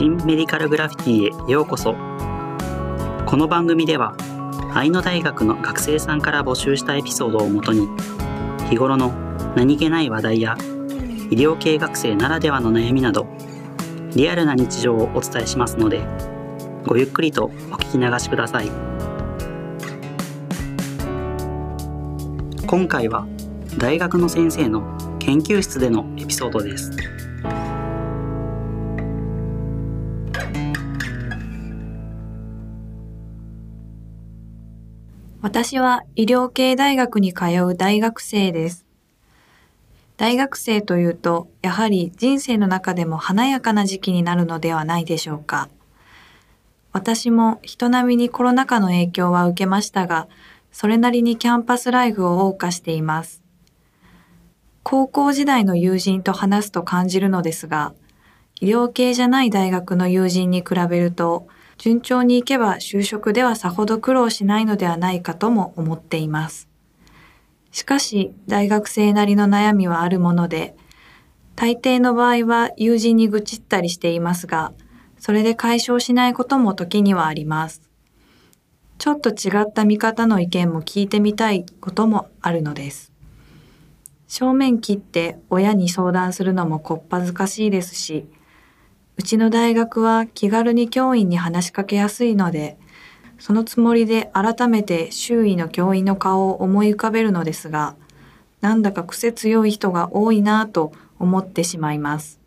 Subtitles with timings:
[0.00, 1.94] 新メディカルグラフィティへようこそ。
[3.26, 4.14] この番組では
[4.72, 7.86] 愛野大学の学生さんから募集したエピソードをもとに
[8.70, 9.10] 日頃の
[9.56, 10.56] 何気ない話題や
[11.30, 13.26] 医療系学生ならではの悩みなど
[14.16, 16.00] リアルな日常をお伝えしますので
[16.86, 18.70] ごゆっくりとお聞き流しください。
[22.66, 23.26] 今回は
[23.76, 26.90] 大学の先生の研究室でのエピソードです。
[35.42, 38.84] 私は医療系大学に通う大学生です。
[40.18, 45.70] 大学生というと、やはり人生の中でも華やかな時期になるのではないでしょうか。
[46.92, 50.28] 私も人並みにコロナ禍の影響は受けましたが、
[50.72, 53.42] それなりにキャンパスライフを謳歌しています。
[54.82, 57.94] 高校時代の友人と話すと感じるのですが、
[58.60, 61.46] 医療系じゃない大学の友人に比べると、
[61.80, 66.68] 順調にいけば就職ではさほど苦労しないのではないかとも思っています。
[67.72, 70.76] しかし、大学生なりの悩みはあるもので、
[71.56, 74.74] 大抵の場合は友人に愚痴ったりしていますが、
[75.18, 77.80] それで解消しないことも時にはあります。
[78.98, 83.10] ちょっと違った見方の意見も聞いてみたいこともあるのです。
[84.28, 88.26] 正面切って親に相談するのもこっぱずかしいですし、
[89.16, 92.78] うちの大学は気軽に教員に話しかけやすいので、
[93.38, 97.96] そのつもりで改めて周囲の教員の顔を思い浮かべるのですが、
[98.60, 102.40] なんだか癖強い人が多いなぁと思ってしまいます。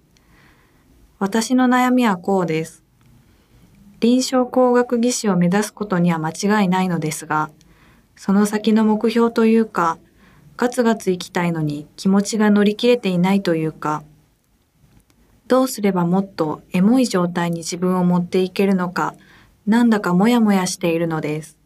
[1.19, 2.83] 私の悩みはこうです。
[3.99, 7.49] 臨床工学技士を目指すことには間違いないのですが、
[8.15, 9.97] その先の目標というか、
[10.57, 14.03] ガツガツ行きたいのに気持ちが乗り切れていないというか、
[15.47, 19.15] どうすればもっとエモい状態に自分を持っていけるのか、
[19.67, 21.57] なんだかモヤモヤしているのです。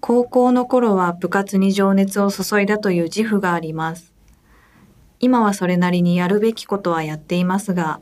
[0.00, 4.12] 高校の頃は部活に情熱を注いだという自負があります。
[5.20, 8.00] 今はそれなりにやるべきことはやっていますが、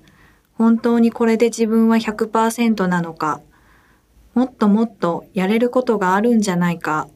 [0.55, 3.41] 本当にこれで自分は100%なのか、
[4.35, 7.09] もっともっとやれることがあるんじゃないか。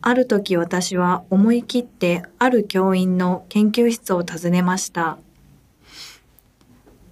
[0.00, 5.18] ある時私は思い切ってある教員の研究室を訪ねました。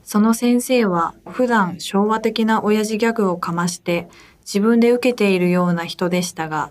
[0.06, 4.08] その先生は普段昭和的な親父ギャグをかまして
[4.42, 6.70] 自分で受けているような人でしたが、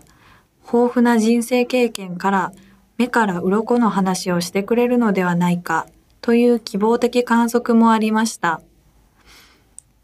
[0.63, 2.53] 豊富な人生経験から
[2.97, 5.85] 目から鱗の話をしてくれるのではないか
[6.21, 8.61] という希望的観測もありました。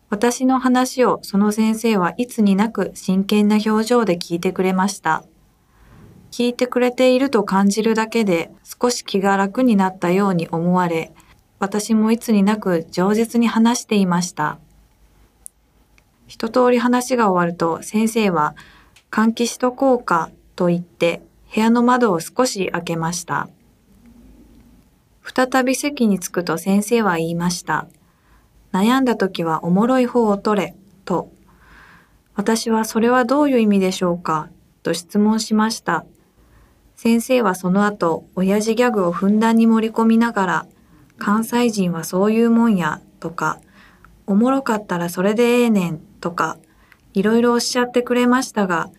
[0.09, 5.23] 私の話をその先生はいつになく真剣な表情で聞いてくれました。
[6.31, 11.13] 聞いてくれていると感じるだけで少し気が楽になったように思われ、
[11.61, 14.57] 私もいつになく饒舌に話していました。
[16.25, 18.55] 一通り話が終わると先生は
[19.11, 21.21] 換気しとこうかと言って
[21.53, 23.47] 部屋の窓を少し開けました。
[25.23, 27.87] 再び席に着くと先生は言いました。
[28.73, 31.31] 悩んだ時はおもろい方を取れ、と。
[32.33, 34.49] 私はそれはどういう意味でしょうか、
[34.81, 36.05] と質問しました。
[36.95, 40.65] 先生はその後、親父ギャグをふんだんに盛り込みながら、
[41.23, 43.59] 関西人はそういうもんや、とか、
[44.25, 46.57] おもろかったらそれでええねん、とか、
[47.13, 48.89] いろいろおっしゃってくれましたが、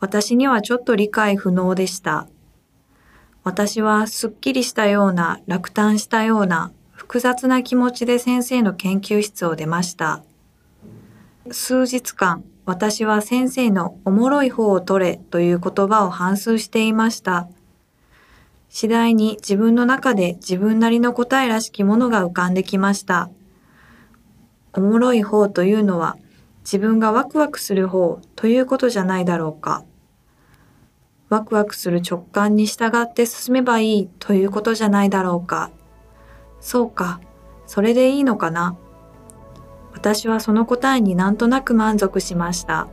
[0.00, 2.26] 私にはちょっと理解不能でした。
[3.44, 10.24] 私はすっきりしたような、落胆したような、複雑な気持ちで先生の研究室を出ました。
[11.52, 17.48] 数日間、私は先生のおもろい方を取れという言葉を反芻していました。
[18.68, 23.30] 次第に自分の中で自分なりの答えらしきものが浮かんできました。
[24.74, 26.16] おもろい方というのは
[26.60, 29.84] 自分がワクワクする方ということじゃないだろうか。
[31.30, 35.70] ワクワクする直感に従って進めばいいということじゃないだろうか。
[36.60, 37.20] そうか、
[37.66, 38.76] それでいいのかな。
[39.92, 42.88] 私はその答えになんとなく満足しました。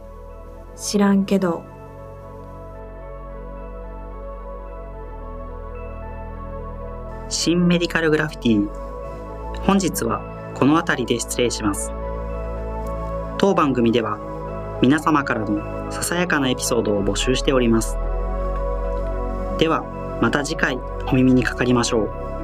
[0.76, 1.75] 知らんけど。
[7.36, 8.68] 新メディカルグラフィティ。
[9.66, 10.22] 本日は
[10.56, 11.92] この辺りで失礼します。
[13.38, 14.18] 当番組では
[14.82, 17.98] 皆様からのささやかなエピソードを募集しております。
[19.60, 19.84] では
[20.22, 22.35] また次回お耳にかかりましょう。